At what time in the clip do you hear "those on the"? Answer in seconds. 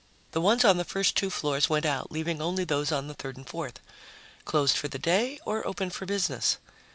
2.63-3.13